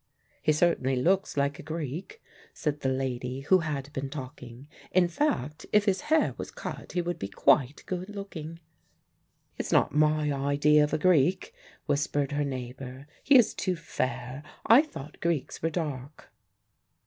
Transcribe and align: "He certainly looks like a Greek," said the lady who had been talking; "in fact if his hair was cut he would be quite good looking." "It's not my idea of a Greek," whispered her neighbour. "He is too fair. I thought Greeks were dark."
"He 0.41 0.51
certainly 0.51 0.95
looks 0.95 1.37
like 1.37 1.59
a 1.59 1.61
Greek," 1.61 2.23
said 2.55 2.79
the 2.79 2.89
lady 2.89 3.41
who 3.41 3.59
had 3.59 3.93
been 3.93 4.09
talking; 4.09 4.67
"in 4.91 5.07
fact 5.07 5.67
if 5.71 5.85
his 5.85 6.01
hair 6.09 6.33
was 6.39 6.49
cut 6.49 6.93
he 6.93 7.03
would 7.03 7.19
be 7.19 7.27
quite 7.27 7.83
good 7.85 8.09
looking." 8.09 8.61
"It's 9.59 9.71
not 9.71 9.93
my 9.93 10.33
idea 10.33 10.83
of 10.83 10.93
a 10.93 10.97
Greek," 10.97 11.53
whispered 11.85 12.31
her 12.31 12.43
neighbour. 12.43 13.05
"He 13.23 13.37
is 13.37 13.53
too 13.53 13.75
fair. 13.75 14.41
I 14.65 14.81
thought 14.81 15.19
Greeks 15.19 15.61
were 15.61 15.69
dark." 15.69 16.31